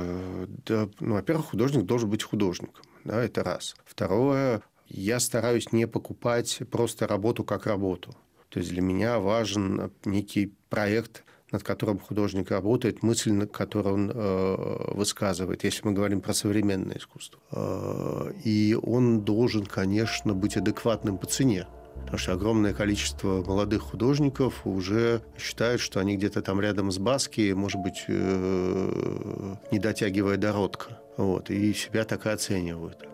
Да, 0.68 0.90
ну, 1.00 1.16
во-первых, 1.16 1.48
художник 1.48 1.86
должен 1.86 2.08
быть 2.08 2.22
художником. 2.22 2.84
Да, 3.06 3.24
это 3.24 3.44
раз. 3.44 3.76
Второе, 3.86 4.62
я 4.88 5.20
стараюсь 5.20 5.72
не 5.72 5.88
покупать 5.88 6.60
просто 6.72 7.08
работу 7.08 7.44
как 7.44 7.68
работу. 7.68 8.16
То 8.50 8.60
есть 8.60 8.72
для 8.72 8.82
меня 8.82 9.20
важен 9.20 9.92
некий 10.06 10.54
проект, 10.70 11.24
над 11.52 11.62
которым 11.62 12.00
художник 12.00 12.50
работает, 12.50 13.04
мысль, 13.04 13.46
которую 13.48 13.94
он 13.96 14.12
э, 14.14 14.94
высказывает, 14.94 15.64
если 15.64 15.88
мы 15.88 15.94
говорим 15.94 16.20
про 16.20 16.34
современное 16.34 16.98
искусство. 16.98 17.40
Э, 17.52 18.32
и 18.44 18.76
он 18.82 19.22
должен, 19.22 19.66
конечно, 19.66 20.34
быть 20.34 20.58
адекватным 20.58 21.18
по 21.20 21.28
цене. 21.28 21.68
Потому 22.06 22.20
что 22.20 22.34
огромное 22.34 22.74
количество 22.74 23.44
молодых 23.44 23.82
художников 23.82 24.62
уже 24.66 25.22
считают, 25.38 25.82
что 25.82 26.00
они 26.00 26.16
где-то 26.16 26.42
там 26.42 26.62
рядом 26.62 26.92
с 26.92 27.00
Баски, 27.00 27.52
может 27.54 27.82
быть, 27.82 28.06
э, 28.08 29.56
не 29.72 29.80
дотягивая 29.80 30.38
до 30.38 30.54
родка. 30.54 31.00
Вот, 31.18 31.50
и 31.50 31.74
себя 31.74 32.04
так 32.06 32.26
и 32.28 32.30
оценивают. 32.30 33.08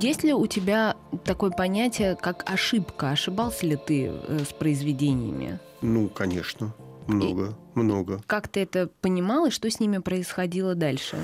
Есть 0.00 0.22
ли 0.22 0.32
у 0.32 0.46
тебя 0.46 0.96
такое 1.24 1.50
понятие, 1.50 2.16
как 2.16 2.48
ошибка? 2.48 3.10
Ошибался 3.10 3.66
ли 3.66 3.76
ты 3.76 4.06
э, 4.06 4.44
с 4.48 4.52
произведениями? 4.52 5.58
Ну, 5.82 6.08
конечно. 6.08 6.72
Много, 7.08 7.56
и 7.74 7.78
много. 7.78 8.22
Как 8.26 8.48
ты 8.48 8.60
это 8.60 8.90
понимал 9.00 9.46
и 9.46 9.50
что 9.50 9.70
с 9.70 9.80
ними 9.80 9.98
происходило 9.98 10.74
дальше? 10.74 11.16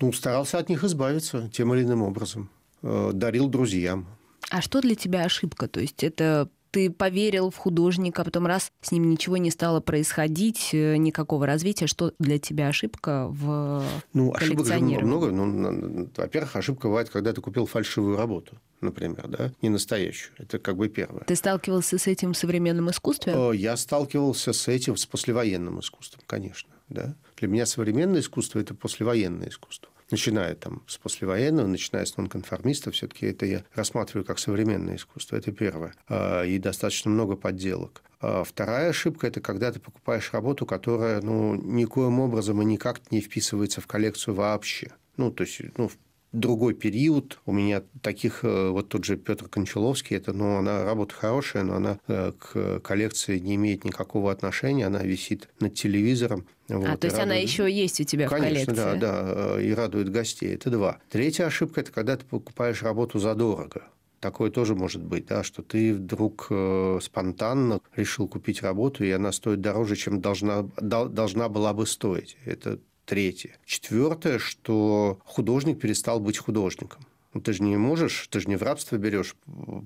Ну, 0.00 0.12
старался 0.12 0.58
от 0.58 0.68
них 0.68 0.84
избавиться 0.84 1.50
тем 1.52 1.74
или 1.74 1.82
иным 1.82 2.02
образом. 2.02 2.50
Э, 2.82 3.10
дарил 3.12 3.48
друзьям. 3.48 4.06
А 4.50 4.62
что 4.62 4.80
для 4.80 4.94
тебя 4.94 5.24
ошибка? 5.24 5.68
То 5.68 5.80
есть 5.80 6.04
это 6.04 6.48
ты 6.78 6.92
поверил 6.92 7.50
в 7.50 7.56
художника, 7.56 8.22
а 8.22 8.24
потом 8.24 8.46
раз 8.46 8.70
с 8.82 8.92
ним 8.92 9.10
ничего 9.10 9.36
не 9.36 9.50
стало 9.50 9.80
происходить, 9.80 10.70
э, 10.72 10.96
никакого 10.96 11.44
развития, 11.44 11.88
что 11.88 12.12
для 12.20 12.38
тебя 12.38 12.68
ошибка 12.68 13.26
в 13.28 13.82
Ну, 14.12 14.32
ошибок 14.32 14.66
же 14.66 14.78
много. 14.78 15.32
Ну, 15.32 16.08
во-первых, 16.16 16.54
ошибка 16.54 16.86
бывает, 16.86 17.10
когда 17.10 17.32
ты 17.32 17.40
купил 17.40 17.66
фальшивую 17.66 18.16
работу 18.16 18.56
например, 18.80 19.26
да, 19.26 19.52
не 19.60 19.70
настоящую. 19.70 20.34
Это 20.38 20.60
как 20.60 20.76
бы 20.76 20.88
первое. 20.88 21.24
Ты 21.24 21.34
сталкивался 21.34 21.98
с 21.98 22.06
этим 22.06 22.32
в 22.32 22.36
современном 22.38 22.90
искусстве? 22.90 23.32
Э, 23.34 23.50
я 23.52 23.76
сталкивался 23.76 24.52
с 24.52 24.68
этим 24.68 24.96
с 24.96 25.04
послевоенным 25.04 25.80
искусством, 25.80 26.22
конечно. 26.28 26.70
Да. 26.88 27.16
Для 27.38 27.48
меня 27.48 27.66
современное 27.66 28.20
искусство– 28.20 28.58
это 28.60 28.74
послевоенное 28.76 29.48
искусство 29.48 29.90
начиная 30.10 30.54
там 30.54 30.82
с 30.86 30.98
послевоенного, 30.98 31.66
начиная 31.66 32.04
с 32.04 32.16
нонконформиста, 32.16 32.90
все-таки 32.90 33.26
это 33.26 33.46
я 33.46 33.64
рассматриваю 33.74 34.24
как 34.24 34.38
современное 34.38 34.96
искусство. 34.96 35.36
Это 35.36 35.52
первое. 35.52 35.94
А, 36.08 36.42
и 36.44 36.58
достаточно 36.58 37.10
много 37.10 37.36
подделок. 37.36 38.02
А 38.20 38.42
вторая 38.44 38.90
ошибка– 38.90 39.26
это 39.28 39.40
когда 39.40 39.70
ты 39.70 39.80
покупаешь 39.80 40.32
работу, 40.32 40.66
которая 40.66 41.20
ну, 41.20 41.54
никоим 41.54 42.20
образом 42.20 42.60
и 42.62 42.64
никак 42.64 43.10
не 43.12 43.20
вписывается 43.20 43.80
в 43.80 43.86
коллекцию 43.86 44.34
вообще. 44.34 44.92
Ну, 45.16 45.30
то 45.30 45.44
есть, 45.44 45.60
ну, 45.76 45.90
другой 46.32 46.74
период. 46.74 47.40
У 47.46 47.52
меня 47.52 47.82
таких, 48.02 48.44
э, 48.44 48.68
вот 48.68 48.88
тот 48.88 49.04
же 49.04 49.16
Петр 49.16 49.48
Кончаловский, 49.48 50.16
это, 50.16 50.32
ну, 50.32 50.56
она 50.56 50.84
работа 50.84 51.14
хорошая, 51.14 51.62
но 51.62 51.76
она 51.76 51.98
э, 52.06 52.32
к 52.38 52.80
коллекции 52.80 53.38
не 53.38 53.54
имеет 53.54 53.84
никакого 53.84 54.30
отношения, 54.30 54.86
она 54.86 55.02
висит 55.02 55.48
над 55.60 55.74
телевизором. 55.74 56.46
Вот, 56.68 56.86
а, 56.86 56.96
то 56.96 57.06
есть 57.06 57.16
радует... 57.16 57.22
она 57.22 57.34
еще 57.34 57.70
есть 57.70 58.00
у 58.00 58.04
тебя 58.04 58.28
Конечно, 58.28 58.72
в 58.72 58.76
коллекции? 58.76 59.00
да, 59.00 59.24
да, 59.24 59.56
э, 59.58 59.62
и 59.64 59.72
радует 59.72 60.10
гостей. 60.10 60.54
Это 60.54 60.70
два. 60.70 60.98
Третья 61.08 61.46
ошибка– 61.46 61.80
это 61.82 61.92
когда 61.92 62.16
ты 62.16 62.26
покупаешь 62.26 62.82
работу 62.82 63.18
задорого. 63.18 63.84
Такое 64.20 64.50
тоже 64.50 64.74
может 64.74 65.02
быть, 65.02 65.26
да, 65.26 65.44
что 65.44 65.62
ты 65.62 65.94
вдруг 65.94 66.48
э, 66.50 66.98
спонтанно 67.00 67.80
решил 67.94 68.26
купить 68.26 68.62
работу, 68.62 69.04
и 69.04 69.10
она 69.10 69.30
стоит 69.30 69.60
дороже, 69.60 69.94
чем 69.94 70.20
должна, 70.20 70.64
должна 70.80 71.48
была 71.48 71.72
бы 71.72 71.86
стоить. 71.86 72.36
Это 72.44 72.80
Третье. 73.08 73.56
Четвертое, 73.64 74.38
что 74.38 75.18
художник 75.24 75.80
перестал 75.80 76.20
быть 76.20 76.36
художником. 76.36 77.06
Ну, 77.32 77.40
ты 77.40 77.54
же 77.54 77.62
не 77.62 77.74
можешь, 77.78 78.28
ты 78.30 78.38
же 78.38 78.50
не 78.50 78.56
в 78.56 78.62
рабство 78.62 78.96
берешь, 78.96 79.34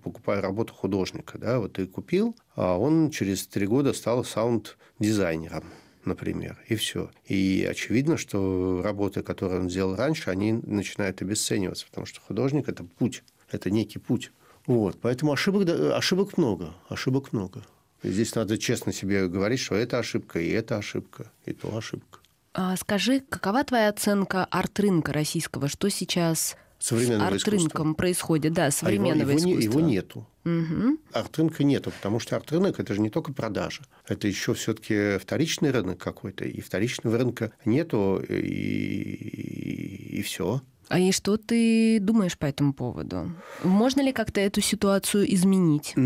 покупая 0.03 0.41
работу 0.41 0.75
художника. 0.75 1.39
Да? 1.39 1.61
Вот 1.61 1.75
ты 1.75 1.87
купил, 1.87 2.35
а 2.57 2.77
он 2.77 3.13
через 3.13 3.47
три 3.47 3.69
года 3.69 3.93
стал 3.93 4.25
саунд-дизайнером 4.25 5.65
например, 6.05 6.59
и 6.67 6.75
все. 6.75 7.13
И 7.27 7.65
очевидно, 7.71 8.17
что 8.17 8.83
работы, 8.83 9.23
которые 9.23 9.61
он 9.61 9.71
сделал 9.71 9.95
раньше, 9.95 10.31
они 10.31 10.53
начинают 10.53 11.23
обесцениваться, 11.23 11.87
потому 11.87 12.07
что 12.07 12.21
художник– 12.21 12.67
это 12.69 12.83
путь, 12.83 13.23
это 13.53 13.71
некий 13.71 14.01
путь. 14.01 14.33
Вот, 14.67 14.99
поэтому 15.01 15.31
ошибок, 15.31 15.69
ошибок 15.69 16.37
много, 16.37 16.75
ошибок 16.89 17.33
много. 17.33 17.65
Здесь 18.03 18.35
надо 18.35 18.59
честно 18.59 18.93
себе 18.93 19.29
говорить, 19.29 19.61
что 19.61 19.77
это 19.77 20.01
ошибка, 20.01 20.41
и 20.41 20.51
это 20.51 20.77
ошибка, 20.77 21.31
и 21.47 21.53
то 21.53 21.77
ошибка. 21.77 22.19
А 22.55 22.77
скажи, 22.77 23.21
какова 23.21 23.65
твоя 23.65 23.89
оценка 23.89 24.45
арт-рынка 24.51 25.13
российского? 25.13 25.69
Что 25.69 25.89
сейчас 25.89 26.57
с 26.79 26.93
арт-рынком 26.93 27.95
происходит, 27.95 28.53
да, 28.53 28.71
современного 28.71 29.31
а 29.31 29.35
его, 29.35 29.49
его, 29.49 29.61
искусства. 29.61 29.79
Его 29.79 29.89
нету. 29.89 30.27
Угу. 30.45 30.99
Арт-рынка 31.13 31.65
нету, 31.65 31.93
потому 31.93 32.19
что 32.19 32.37
арт-рынок 32.37 32.81
это 32.81 32.93
же 32.95 33.01
не 33.01 33.09
только 33.09 33.33
продажа, 33.33 33.83
это 34.07 34.27
еще 34.27 34.53
все-таки 34.55 35.19
вторичный 35.19 35.71
рынок 35.71 35.99
какой-то, 35.99 36.45
и 36.45 36.61
вторичного 36.61 37.17
рынка 37.17 37.53
нету, 37.65 38.21
и, 38.29 38.35
и, 38.35 40.19
и 40.19 40.23
все. 40.23 40.61
А 40.89 40.99
и 40.99 41.13
что 41.13 41.37
ты 41.39 42.01
думаешь 42.01 42.37
по 42.37 42.47
этому 42.47 42.75
поводу? 42.75 43.33
Можно 43.63 44.01
ли 44.03 44.13
как-то 44.13 44.41
эту 44.41 44.61
ситуацию 44.61 45.33
изменить? 45.33 45.93
Ну, 45.97 46.03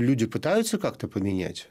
люди 0.00 0.26
пытаются 0.26 0.78
как-то 0.78 1.06
поменять. 1.06 1.68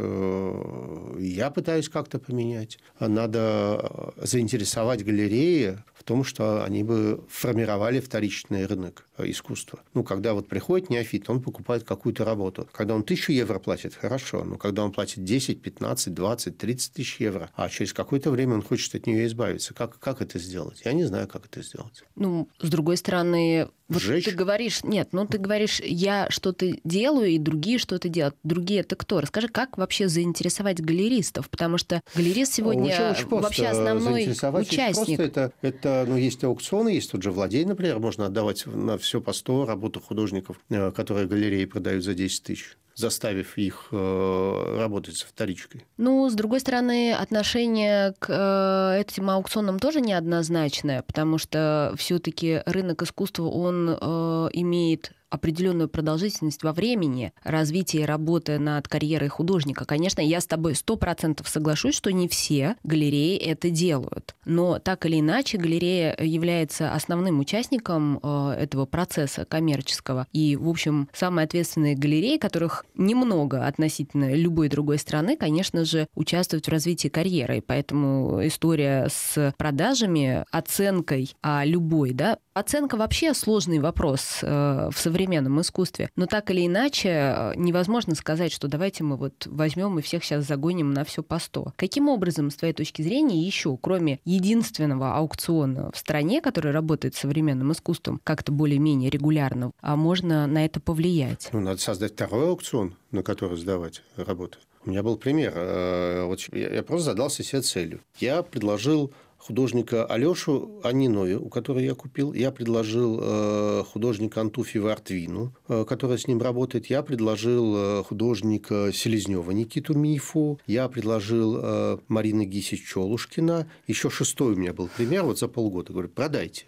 Э, 0.00 1.16
я 1.18 1.50
пытаюсь 1.50 1.88
как-то 1.88 2.18
поменять. 2.18 2.78
Надо 3.00 4.12
заинтересовать 4.16 5.04
галереи 5.04 5.78
в 5.94 6.04
том, 6.04 6.22
что 6.22 6.64
они 6.64 6.84
бы 6.84 7.24
формировали 7.28 7.98
вторичный 7.98 8.66
рынок 8.66 9.06
искусства. 9.18 9.80
Ну, 9.94 10.04
когда 10.04 10.34
вот 10.34 10.48
приходит 10.48 10.88
неофит, 10.88 11.28
он 11.28 11.42
покупает 11.42 11.82
какую-то 11.82 12.24
работу. 12.24 12.68
Когда 12.72 12.94
он 12.94 13.02
тысячу 13.02 13.32
евро 13.32 13.58
платит, 13.58 13.94
хорошо. 13.94 14.44
Но 14.44 14.56
когда 14.56 14.84
он 14.84 14.92
платит 14.92 15.24
10, 15.24 15.60
15, 15.60 16.14
20, 16.14 16.56
30 16.58 16.92
тысяч 16.92 17.16
евро, 17.18 17.50
а 17.54 17.68
через 17.68 17.92
какое-то 17.92 18.30
время 18.30 18.54
он 18.54 18.62
хочет 18.62 18.94
от 18.94 19.06
нее 19.06 19.26
избавиться, 19.26 19.74
как, 19.74 19.98
как 19.98 20.22
это 20.22 20.38
сделать? 20.38 20.82
Я 20.84 20.92
не 20.92 21.04
знаю, 21.04 21.26
как 21.26 21.46
это 21.46 21.62
сделать. 21.62 22.04
Ну, 22.14 22.48
с 22.60 22.70
другой 22.70 22.96
стороны, 22.96 23.68
вот 23.88 24.02
Сжечь? 24.02 24.24
ты 24.24 24.32
говоришь, 24.32 24.84
нет, 24.84 25.08
ну 25.12 25.26
ты 25.26 25.38
говоришь, 25.38 25.80
я 25.80 26.28
что-то 26.30 26.72
делаю, 26.84 27.30
и 27.30 27.38
другие 27.38 27.78
что-то 27.78 28.08
делают. 28.08 28.36
Другие 28.42 28.80
это 28.80 28.96
кто? 28.96 29.20
Расскажи, 29.20 29.48
как 29.48 29.78
вообще 29.78 30.08
заинтересовать 30.08 30.80
галеристов? 30.80 31.48
Потому 31.48 31.78
что 31.78 32.02
галерист 32.14 32.52
сегодня 32.52 33.10
очень, 33.10 33.24
очень 33.24 33.40
вообще 33.40 33.66
основной 33.66 34.28
участник. 34.30 35.16
Просто 35.16 35.22
это, 35.22 35.52
это, 35.62 36.04
ну, 36.06 36.16
есть 36.16 36.44
аукционы, 36.44 36.90
есть 36.90 37.10
тот 37.10 37.22
же 37.22 37.30
Владей, 37.30 37.64
например, 37.64 37.98
можно 37.98 38.26
отдавать 38.26 38.66
на 38.66 38.98
все 38.98 39.20
по 39.20 39.32
100 39.32 39.64
работу 39.64 40.00
художников, 40.00 40.60
э, 40.68 40.90
которые 40.92 41.26
галереи 41.26 41.64
продают 41.64 42.04
за 42.04 42.14
10 42.14 42.42
тысяч 42.42 42.76
заставив 42.98 43.56
их 43.56 43.88
э, 43.92 44.74
работать 44.76 45.16
со 45.16 45.26
вторичкой. 45.26 45.86
Ну, 45.96 46.28
с 46.28 46.34
другой 46.34 46.60
стороны, 46.60 47.12
отношение 47.12 48.14
к 48.18 48.28
э, 48.28 49.00
этим 49.00 49.30
аукционам 49.30 49.78
тоже 49.78 50.00
неоднозначное, 50.00 51.02
потому 51.02 51.38
что 51.38 51.94
все-таки 51.96 52.62
рынок 52.66 53.02
искусства, 53.02 53.44
он 53.44 53.88
имеет 53.88 55.12
определенную 55.30 55.88
продолжительность 55.88 56.62
во 56.62 56.72
времени 56.72 57.32
развития 57.44 58.04
работы 58.04 58.58
над 58.58 58.88
карьерой 58.88 59.28
художника. 59.28 59.84
Конечно, 59.84 60.20
я 60.20 60.40
с 60.40 60.46
тобой 60.46 60.74
сто 60.74 60.96
процентов 60.96 61.48
соглашусь, 61.48 61.94
что 61.94 62.12
не 62.12 62.28
все 62.28 62.76
галереи 62.82 63.36
это 63.36 63.70
делают. 63.70 64.34
Но 64.44 64.78
так 64.78 65.04
или 65.06 65.20
иначе, 65.20 65.58
галерея 65.58 66.16
является 66.18 66.92
основным 66.92 67.40
участником 67.40 68.18
э, 68.22 68.50
этого 68.58 68.86
процесса 68.86 69.44
коммерческого. 69.44 70.26
И, 70.32 70.56
в 70.56 70.68
общем, 70.68 71.08
самые 71.12 71.44
ответственные 71.44 71.94
галереи, 71.94 72.38
которых 72.38 72.86
немного 72.94 73.66
относительно 73.66 74.34
любой 74.34 74.68
другой 74.68 74.98
страны, 74.98 75.36
конечно 75.36 75.84
же, 75.84 76.06
участвуют 76.14 76.66
в 76.66 76.70
развитии 76.70 77.08
карьеры. 77.08 77.58
И 77.58 77.60
поэтому 77.60 78.46
история 78.46 79.08
с 79.10 79.54
продажами, 79.58 80.44
оценкой 80.50 81.34
а 81.42 81.64
любой, 81.64 82.12
да, 82.12 82.38
оценка 82.54 82.96
вообще 82.96 83.34
сложный 83.34 83.78
вопрос 83.78 84.40
э, 84.42 84.90
в 84.92 84.98
современном 84.98 85.17
современном 85.18 85.60
искусстве. 85.60 86.10
Но 86.14 86.26
так 86.26 86.50
или 86.50 86.66
иначе 86.66 87.08
э, 87.08 87.52
невозможно 87.56 88.14
сказать, 88.14 88.52
что 88.52 88.68
давайте 88.68 89.02
мы 89.02 89.16
вот 89.16 89.46
возьмем 89.46 89.98
и 89.98 90.02
всех 90.02 90.22
сейчас 90.22 90.46
загоним 90.46 90.92
на 90.92 91.04
все 91.04 91.24
по 91.24 91.40
100. 91.40 91.72
Каким 91.76 92.08
образом, 92.08 92.50
с 92.50 92.56
твоей 92.56 92.72
точки 92.72 93.02
зрения, 93.02 93.44
еще, 93.44 93.76
кроме 93.80 94.20
единственного 94.24 95.16
аукциона 95.16 95.90
в 95.92 95.98
стране, 95.98 96.40
который 96.40 96.70
работает 96.70 97.16
с 97.16 97.18
современным 97.18 97.72
искусством, 97.72 98.20
как-то 98.22 98.52
более-менее 98.52 99.10
регулярно, 99.10 99.72
а 99.80 99.96
можно 99.96 100.46
на 100.46 100.64
это 100.64 100.78
повлиять? 100.78 101.48
Ну, 101.52 101.60
надо 101.60 101.80
создать 101.80 102.12
второй 102.12 102.50
аукцион, 102.50 102.94
на 103.10 103.24
который 103.24 103.56
сдавать 103.56 104.02
работы. 104.16 104.58
У 104.84 104.90
меня 104.90 105.02
был 105.02 105.16
пример. 105.16 105.52
Э, 105.56 106.36
я 106.52 106.82
просто 106.84 107.06
задался 107.06 107.42
себе 107.42 107.62
целью. 107.62 108.00
Я 108.20 108.42
предложил 108.42 109.12
художника 109.38 110.04
Алешу 110.04 110.80
Анинове, 110.82 111.38
у 111.38 111.48
которой 111.48 111.84
я 111.84 111.94
купил. 111.94 112.32
Я 112.32 112.50
предложил 112.52 113.18
э, 113.22 113.84
художника 113.84 114.40
Антуфьева 114.40 114.92
Артвину, 114.92 115.54
э, 115.68 115.84
которая 115.88 116.18
с 116.18 116.26
ним 116.26 116.42
работает. 116.42 116.86
Я 116.86 117.02
предложил 117.02 117.74
э, 117.76 118.04
художника 118.04 118.90
Селезнева 118.92 119.50
Никиту 119.52 119.94
Мифу. 119.94 120.60
Я 120.66 120.88
предложил 120.88 121.98
Марины 122.08 122.44
Гисич 122.44 122.86
Чолушкина. 122.86 123.70
Еще 123.86 124.10
шестой 124.10 124.54
у 124.54 124.56
меня 124.56 124.72
был 124.72 124.88
пример 124.94 125.22
вот 125.24 125.38
за 125.38 125.48
полгода. 125.48 125.92
Говорю, 125.92 126.08
продайте. 126.08 126.66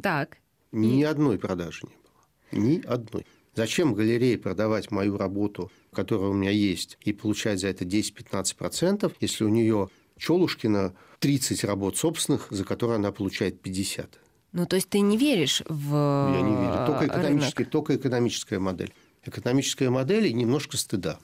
Так. 0.00 0.38
Ни 0.70 1.00
и... 1.00 1.04
одной 1.04 1.38
продажи 1.38 1.80
не 1.82 1.94
было. 1.94 2.64
Ни 2.64 2.82
одной. 2.84 3.26
Зачем 3.54 3.92
галерее 3.92 4.38
продавать 4.38 4.90
мою 4.90 5.18
работу, 5.18 5.70
которая 5.92 6.30
у 6.30 6.32
меня 6.32 6.50
есть, 6.50 6.96
и 7.02 7.12
получать 7.12 7.60
за 7.60 7.68
это 7.68 7.84
10-15%, 7.84 9.12
если 9.20 9.44
у 9.44 9.48
нее 9.48 9.90
Челушкина 10.22 10.94
30 11.18 11.64
работ 11.64 11.96
собственных, 11.96 12.46
за 12.50 12.64
которые 12.64 12.96
она 12.96 13.10
получает 13.10 13.60
50. 13.60 14.20
Ну, 14.52 14.66
то 14.66 14.76
есть 14.76 14.88
ты 14.88 15.00
не 15.00 15.16
веришь 15.16 15.62
в 15.68 16.32
Я 16.34 16.40
не 16.42 16.54
верю. 16.54 16.86
Только 16.86 17.06
экономическая, 17.06 17.64
только 17.64 17.96
экономическая 17.96 18.60
модель. 18.60 18.92
Экономическая 19.24 19.90
модель 19.90 20.28
и 20.28 20.32
немножко 20.32 20.76
стыда. 20.76 21.18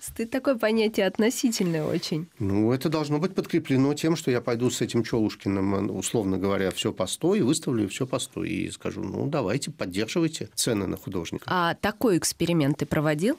Стыд 0.00 0.30
такое 0.30 0.56
понятие 0.56 1.06
относительное 1.06 1.84
очень. 1.84 2.26
Ну, 2.40 2.72
это 2.72 2.88
должно 2.88 3.18
быть 3.18 3.34
подкреплено 3.34 3.94
тем, 3.94 4.16
что 4.16 4.30
я 4.32 4.40
пойду 4.40 4.70
с 4.70 4.80
этим 4.80 5.04
Челушкиным, 5.04 5.96
условно 5.96 6.36
говоря, 6.36 6.72
все 6.72 6.92
по 6.92 7.06
100 7.06 7.36
и 7.36 7.40
выставлю 7.42 7.88
все 7.88 8.06
по 8.06 8.18
100 8.18 8.44
и 8.44 8.70
скажу, 8.70 9.02
ну, 9.02 9.28
давайте, 9.28 9.70
поддерживайте 9.70 10.48
цены 10.54 10.86
на 10.86 10.96
художника. 10.96 11.44
А 11.46 11.74
такой 11.74 12.18
эксперимент 12.18 12.78
ты 12.78 12.86
проводил? 12.86 13.38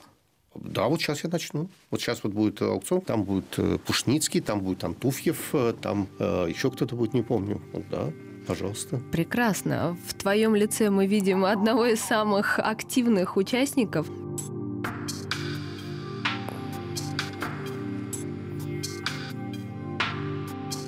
Да, 0.55 0.88
вот 0.88 1.01
сейчас 1.01 1.24
я 1.24 1.29
начну. 1.29 1.70
Вот 1.89 2.01
сейчас 2.01 2.24
вот 2.24 2.34
будет 2.34 2.62
аукцион, 2.62 3.01
там 3.01 3.24
будет 3.24 3.58
э, 3.58 3.77
Пушницкий, 3.86 4.41
там 4.41 4.60
будет 4.62 4.84
Антуфьев, 4.84 5.50
э, 5.53 5.74
там 5.81 6.08
э, 6.20 6.48
еще 6.50 6.70
кто-то 6.70 6.96
будет, 6.96 7.13
не 7.13 7.22
помню. 7.22 7.62
Вот, 7.72 7.84
да, 7.89 8.12
пожалуйста. 8.48 9.00
Прекрасно. 9.12 9.98
В 10.08 10.13
твоем 10.13 10.55
лице 10.55 10.89
мы 10.89 11.08
видим 11.08 11.46
одного 11.46 11.86
из 11.86 12.01
самых 12.01 12.60
активных 12.60 13.38
участников. 13.38 14.08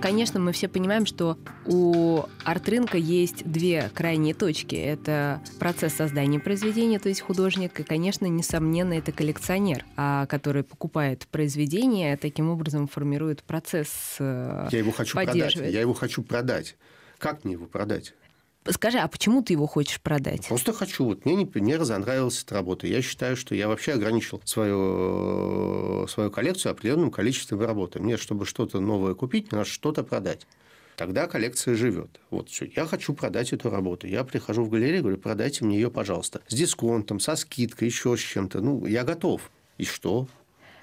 Конечно, 0.04 0.38
мы 0.38 0.52
все 0.52 0.68
понимаем, 0.68 1.06
что 1.06 1.38
у 1.66 2.24
арт-рынка 2.44 2.98
есть 2.98 3.50
две 3.50 3.90
крайние 3.94 4.34
точки. 4.34 4.76
Это 4.76 5.42
процесс 5.60 5.94
создания 5.94 6.42
произведения, 6.42 7.00
то 7.00 7.08
есть 7.08 7.22
художник, 7.22 7.80
и, 7.80 7.84
конечно, 7.84 8.26
несомненно, 8.26 8.96
это 8.96 9.14
коллекционер, 9.14 9.86
а, 9.96 10.26
который 10.26 10.64
покупает 10.64 11.26
произведение, 11.28 12.18
таким 12.18 12.50
образом 12.50 12.90
формирует 12.90 13.44
процесс 13.44 14.18
э, 14.20 14.68
Я 14.74 14.80
его 14.80 14.92
хочу 14.92 15.14
продать. 15.14 15.56
Я 15.56 15.80
его 15.80 15.94
хочу 15.94 16.22
продать. 16.22 16.76
Как 17.18 17.46
мне 17.46 17.54
его 17.54 17.68
продать? 17.68 18.14
Скажи, 18.70 18.98
а 18.98 19.08
почему 19.08 19.42
ты 19.42 19.54
его 19.54 19.68
хочешь 19.68 20.00
продать? 20.00 20.48
Просто 20.48 20.74
хочу. 20.74 21.06
Вот 21.06 21.26
мне, 21.26 21.36
не 21.56 21.76
разонравилась 21.76 22.44
эта 22.44 22.56
работа. 22.56 22.88
Я 22.88 23.02
считаю, 23.02 23.36
что 23.36 23.56
я 23.56 23.68
вообще 23.68 23.94
ограничил 23.94 24.42
свою, 24.46 26.08
свою 26.08 26.32
коллекцию 26.32 26.72
определенным 26.72 27.12
количеством 27.12 27.62
работы. 27.62 28.00
Мне, 28.00 28.18
чтобы 28.18 28.46
что-то 28.46 28.80
новое 28.80 29.14
купить, 29.16 29.52
мне 29.52 29.60
надо 29.60 29.70
что-то 29.70 30.04
продать. 30.04 30.48
Тогда 30.96 31.28
коллекция 31.28 31.76
живет. 31.76 32.20
Вот 32.30 32.50
все. 32.50 32.70
Я 32.76 32.86
хочу 32.86 33.14
продать 33.14 33.52
эту 33.52 33.70
работу. 33.70 34.08
Я 34.08 34.24
прихожу 34.24 34.64
в 34.64 34.70
галерею, 34.70 35.02
говорю, 35.02 35.18
продайте 35.18 35.66
мне 35.66 35.76
ее, 35.76 35.90
пожалуйста. 35.90 36.42
С 36.48 36.54
дисконтом, 36.54 37.20
со 37.20 37.36
скидкой, 37.36 37.88
еще 37.88 38.16
с 38.16 38.20
чем-то. 38.20 38.62
Ну, 38.62 38.86
я 38.86 39.04
готов. 39.04 39.50
И 39.78 39.86
что? 39.86 40.28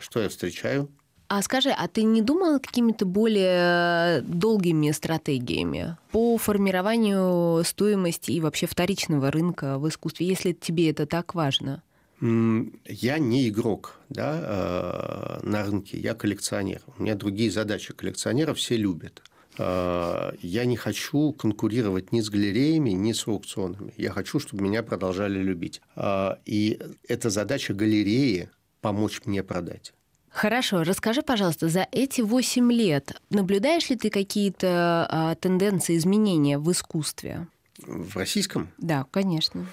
Что 0.01 0.21
я 0.21 0.29
встречаю? 0.29 0.89
А 1.33 1.43
скажи, 1.43 1.71
а 1.71 1.87
ты 1.87 2.03
не 2.03 2.23
думала 2.23 2.59
какими-то 2.59 3.07
более 3.07 4.21
долгими 4.23 4.91
стратегиями 4.91 5.97
по 6.11 6.37
формированию 6.39 7.63
стоимости 7.65 8.33
и 8.33 8.41
вообще 8.41 8.67
вторичного 8.67 9.31
рынка 9.31 9.79
в 9.79 9.89
искусстве, 9.89 10.27
если 10.27 10.53
тебе 10.53 10.91
это 10.91 11.07
так 11.07 11.37
важно? 11.37 11.85
Я 12.21 13.19
не 13.21 13.49
игрок 13.49 14.01
да, 14.09 15.39
э, 15.41 15.47
на 15.47 15.63
рынке, 15.63 15.99
я 15.99 16.15
коллекционер. 16.15 16.83
У 16.99 17.03
меня 17.05 17.15
другие 17.15 17.53
задачи. 17.53 17.95
Коллекционеров 17.95 18.59
все 18.59 18.77
любят. 18.77 19.23
Э, 19.57 20.33
я 20.43 20.65
не 20.65 20.77
хочу 20.77 21.33
конкурировать 21.33 22.11
ни 22.11 22.23
с 22.23 22.29
галереями, 22.29 22.91
ни 22.91 23.13
с 23.13 23.29
аукционами. 23.29 23.95
Я 23.97 24.11
хочу, 24.11 24.41
чтобы 24.41 24.65
меня 24.65 24.83
продолжали 24.83 25.39
любить. 25.41 25.81
Э, 25.95 26.33
и 26.45 26.81
это 27.07 27.31
задача 27.31 27.73
галереи 27.73 28.51
помочь 28.81 29.21
мне 29.27 29.45
продать. 29.45 29.95
Хорошо, 30.31 30.85
расскажи, 30.85 31.23
пожалуйста, 31.23 31.69
за 31.69 31.89
эти 31.91 32.21
восемь 32.21 32.73
лет 32.73 33.21
наблюдаешь 33.31 33.91
ли 33.91 33.97
ты 33.97 34.11
какие-то 34.11 35.07
а, 35.11 35.35
тенденции 35.35 35.97
изменения 35.97 36.59
в 36.59 36.71
искусстве? 36.71 37.49
В 37.85 38.17
российском? 38.17 38.71
Да, 38.79 39.07
конечно. 39.11 39.67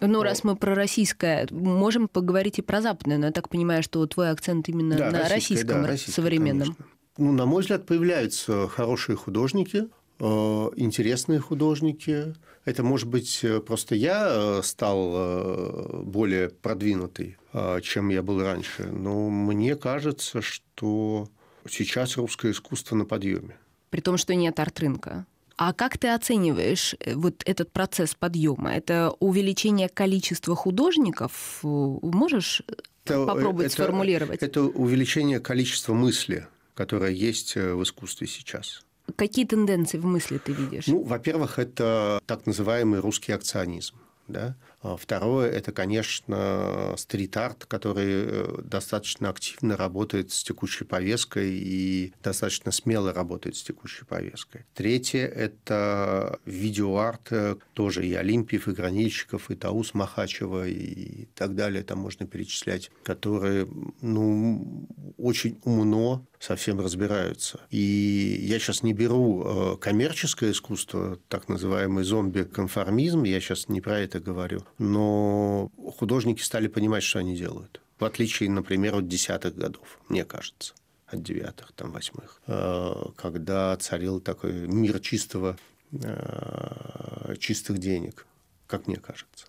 Ну, 0.00 0.22
раз 0.22 0.44
мы 0.44 0.56
про 0.56 0.74
российское, 0.74 1.48
можем 1.50 2.06
поговорить 2.06 2.58
и 2.58 2.62
про 2.62 2.80
западное, 2.80 3.18
но 3.18 3.26
я 3.26 3.32
так 3.32 3.48
понимаю, 3.48 3.82
что 3.82 4.06
твой 4.06 4.30
акцент 4.30 4.68
именно 4.68 4.96
да, 4.96 5.10
на 5.10 5.28
российском, 5.28 5.82
да, 5.82 5.96
современном. 5.96 6.74
Конечно. 6.74 6.86
Ну, 7.18 7.32
на 7.32 7.46
мой 7.46 7.62
взгляд, 7.62 7.86
появляются 7.86 8.68
хорошие 8.68 9.16
художники, 9.16 9.88
э, 10.20 10.24
интересные 10.76 11.40
художники. 11.40 12.34
Это, 12.66 12.82
может 12.82 13.08
быть, 13.08 13.44
просто 13.66 13.94
я 13.94 14.28
э, 14.28 14.60
стал 14.62 15.12
э, 15.14 16.02
более 16.02 16.50
продвинутый 16.50 17.38
чем 17.82 18.10
я 18.10 18.22
был 18.22 18.42
раньше. 18.42 18.84
Но 18.84 19.28
мне 19.30 19.76
кажется, 19.76 20.42
что 20.42 21.28
сейчас 21.68 22.16
русское 22.16 22.50
искусство 22.50 22.96
на 22.96 23.04
подъеме. 23.04 23.56
При 23.90 24.00
том, 24.00 24.16
что 24.16 24.34
нет 24.34 24.58
арт-рынка. 24.58 25.26
А 25.56 25.72
как 25.72 25.96
ты 25.96 26.08
оцениваешь 26.08 26.94
э, 27.00 27.14
вот 27.14 27.42
этот 27.46 27.72
процесс 27.72 28.14
подъема? 28.14 28.74
Это 28.74 29.12
увеличение 29.20 29.88
количества 29.88 30.54
художников? 30.54 31.60
Можешь 31.62 32.62
это, 33.04 33.24
попробовать 33.24 33.72
это, 33.72 33.82
сформулировать? 33.82 34.42
Это 34.42 34.62
увеличение 34.62 35.40
количества 35.40 35.94
мысли, 35.94 36.46
которое 36.74 37.12
есть 37.12 37.56
э, 37.56 37.74
в 37.74 37.82
искусстве 37.82 38.26
сейчас. 38.26 38.82
Какие 39.14 39.46
тенденции 39.46 39.98
в 39.98 40.04
мысли 40.04 40.38
ты 40.38 40.52
видишь? 40.52 40.88
Ну, 40.88 41.02
во-первых, 41.02 41.58
это 41.58 42.20
так 42.26 42.44
называемый 42.44 43.00
русский 43.00 43.32
акционизм. 43.32 43.96
Да? 44.28 44.56
А 44.86 44.96
второе– 44.96 45.50
это, 45.52 45.72
конечно, 45.72 46.94
стрит-арт, 46.96 47.64
который 47.64 48.06
э, 48.06 48.58
достаточно 48.62 49.30
активно 49.30 49.76
работает 49.76 50.30
с 50.30 50.44
текущей 50.44 50.84
повесткой 50.84 51.50
и 51.54 52.12
достаточно 52.22 52.70
смело 52.70 53.12
работает 53.12 53.56
с 53.56 53.64
текущей 53.64 54.04
повесткой. 54.04 54.64
Третье– 54.74 55.26
это 55.26 56.38
видеоарт, 56.44 57.32
э, 57.32 57.56
тоже 57.74 58.06
и 58.06 58.14
Олимпиев, 58.14 58.68
и 58.68 58.72
Гранильщиков, 58.72 59.50
и 59.50 59.56
Таус 59.56 59.92
Махачева, 59.92 60.68
и 60.68 61.26
так 61.34 61.56
далее, 61.56 61.82
там 61.82 61.98
можно 61.98 62.24
перечислять, 62.24 62.92
которые 63.02 63.66
ну, 64.00 64.86
очень 65.18 65.58
умно 65.64 66.24
совсем 66.38 66.80
разбираются. 66.80 67.60
И 67.70 68.38
я 68.42 68.58
сейчас 68.58 68.82
не 68.82 68.92
беру 68.92 69.42
э, 69.44 69.76
коммерческое 69.78 70.52
искусство, 70.52 71.18
так 71.28 71.48
называемый 71.48 72.04
зомби-конформизм, 72.04 73.24
я 73.24 73.40
сейчас 73.40 73.68
не 73.68 73.80
про 73.80 73.98
это 73.98 74.20
говорю, 74.20 74.62
но 74.78 75.70
художники 75.98 76.42
стали 76.42 76.68
понимать, 76.68 77.02
что 77.02 77.18
они 77.18 77.36
делают. 77.36 77.80
В 77.98 78.04
отличие, 78.04 78.50
например, 78.50 78.96
от 78.96 79.08
десятых 79.08 79.56
годов, 79.56 79.98
мне 80.08 80.24
кажется 80.24 80.74
от 81.06 81.22
девятых, 81.22 81.72
там, 81.72 81.92
восьмых, 81.92 82.42
э, 82.48 82.92
когда 83.16 83.76
царил 83.76 84.20
такой 84.20 84.52
мир 84.52 84.98
чистого, 84.98 85.56
э, 85.92 87.34
чистых 87.38 87.78
денег, 87.78 88.26
как 88.66 88.88
мне 88.88 88.96
кажется. 88.96 89.46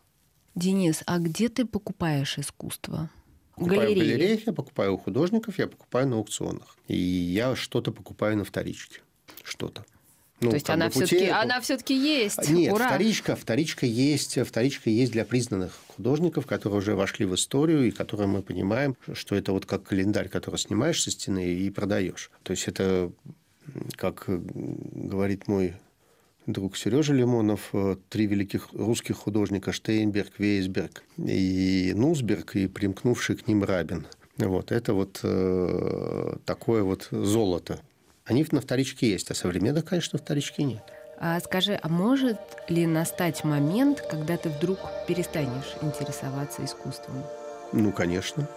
Денис, 0.54 1.02
а 1.08 1.18
где 1.18 1.50
ты 1.50 1.66
покупаешь 1.66 2.38
искусство? 2.38 3.10
покупаю 3.58 3.82
галереи. 3.82 3.96
в 3.96 4.18
галереях, 4.18 4.48
я 4.48 4.54
покупаю 4.54 4.94
у 4.94 4.98
художников, 4.98 5.58
я 5.58 5.68
покупаю 5.68 6.08
на 6.08 6.16
аукционах. 6.18 6.78
И 6.88 6.96
я 6.96 7.56
что-то 7.56 7.92
покупаю 7.92 8.38
на 8.38 8.44
вторичке. 8.44 9.02
Что-то. 9.44 9.86
Ну, 10.40 10.50
То 10.52 10.56
есть 10.56 10.70
она 10.70 10.90
все-таки, 10.90 11.28
она 11.30 11.60
все-таки 11.62 11.96
есть. 11.96 12.50
Нет, 12.50 12.72
Ура! 12.72 12.88
вторичка, 12.88 13.36
вторичка 13.36 13.88
есть, 13.88 14.38
вторичка 14.46 14.92
есть 14.92 15.12
для 15.12 15.26
признанных 15.26 15.72
художников, 15.96 16.46
которые 16.46 16.78
уже 16.78 16.96
вошли 16.96 17.26
в 17.26 17.34
историю 17.34 17.88
и 17.88 17.92
которые 17.92 18.28
мы 18.28 18.44
понимаем, 18.44 18.96
что 19.14 19.36
это 19.36 19.52
вот 19.52 19.66
как 19.66 19.84
календарь, 19.84 20.30
который 20.30 20.58
снимаешь 20.58 21.02
со 21.02 21.10
стены 21.10 21.54
и 21.54 21.70
продаешь. 21.72 22.30
То 22.44 22.52
есть 22.52 22.68
это, 22.68 23.12
как 23.96 24.26
говорит 24.28 25.48
мой 25.48 25.74
друг 26.48 26.78
Сережа 26.78 27.14
Лимонов, 27.14 27.70
э, 27.74 27.98
три 28.10 28.26
великих 28.26 28.70
русских 28.74 29.18
художника 29.18 29.72
Штейнберг, 29.72 30.40
Вейсберг 30.40 31.04
и 31.18 31.94
Нусберг, 31.96 32.56
и 32.56 32.68
примкнувший 32.68 33.36
к 33.36 33.48
ним 33.48 33.64
Рабин. 33.64 34.08
Вот, 34.38 34.72
это 34.72 34.94
вот 34.94 35.20
э, 35.24 36.38
такое 36.46 36.84
вот 36.84 37.08
золото. 37.12 37.82
Они 38.28 38.46
на 38.52 38.62
вторичке 38.62 39.10
есть, 39.10 39.32
а 39.32 39.36
современных, 39.36 39.86
конечно, 39.86 40.20
вторички 40.20 40.62
нет. 40.62 40.84
А 41.20 41.40
скажи, 41.40 41.80
а 41.82 41.90
может 41.90 42.38
ли 42.68 42.86
настать 42.86 43.44
момент, 43.44 44.02
когда 44.02 44.38
ты 44.38 44.50
вдруг 44.50 44.80
перестанешь 45.08 45.76
интересоваться 45.82 46.64
искусством? 46.64 47.24
Ну, 47.74 47.92
конечно. 47.92 48.48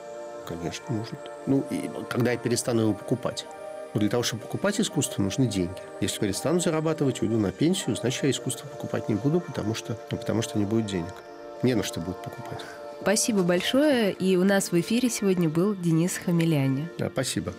Конечно, 0.46 0.84
может. 0.88 1.18
Ну, 1.46 1.64
и 1.70 1.88
когда 2.10 2.32
я 2.32 2.38
перестану 2.38 2.82
его 2.82 2.94
покупать. 2.94 3.46
Но 3.94 4.00
для 4.00 4.10
того, 4.10 4.22
чтобы 4.22 4.42
покупать 4.42 4.80
искусство, 4.80 5.22
нужны 5.22 5.46
деньги. 5.46 5.80
Если 6.00 6.18
перестану 6.18 6.60
зарабатывать, 6.60 7.22
уйду 7.22 7.38
на 7.38 7.50
пенсию, 7.50 7.96
значит, 7.96 8.24
я 8.24 8.30
искусство 8.30 8.66
покупать 8.66 9.08
не 9.08 9.14
буду, 9.14 9.40
потому 9.40 9.74
что, 9.74 9.98
ну, 10.10 10.18
потому 10.18 10.42
что 10.42 10.58
не 10.58 10.64
будет 10.64 10.86
денег. 10.86 11.14
Не 11.62 11.74
на 11.74 11.82
что 11.82 12.00
будет 12.00 12.22
покупать. 12.22 12.60
Спасибо 13.00 13.42
большое. 13.42 14.12
И 14.12 14.36
у 14.36 14.44
нас 14.44 14.72
в 14.72 14.80
эфире 14.80 15.08
сегодня 15.08 15.48
был 15.48 15.74
Денис 15.74 16.18
Хамиляне. 16.18 16.88
Да, 16.98 17.08
спасибо. 17.08 17.54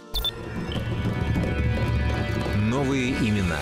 Новые 2.92 3.12
имена. 3.12 3.58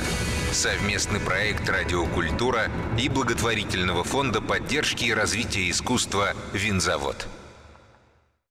Совместный 0.51 1.19
проект 1.19 1.69
«Радиокультура» 1.69 2.63
и 2.97 3.07
благотворительного 3.09 4.03
фонда 4.03 4.41
поддержки 4.41 5.05
и 5.05 5.13
развития 5.13 5.69
искусства 5.69 6.33
«Винзавод». 6.51 7.27